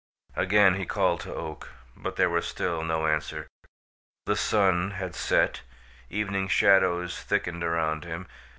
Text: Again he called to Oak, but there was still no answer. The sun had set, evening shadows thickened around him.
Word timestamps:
Again 0.35 0.77
he 0.77 0.87
called 0.87 1.19
to 1.19 1.35
Oak, 1.35 1.69
but 1.95 2.15
there 2.15 2.31
was 2.31 2.47
still 2.47 2.83
no 2.83 3.05
answer. 3.05 3.45
The 4.25 4.35
sun 4.35 4.89
had 4.89 5.13
set, 5.13 5.61
evening 6.09 6.47
shadows 6.47 7.21
thickened 7.21 7.63
around 7.63 8.03
him. 8.05 8.25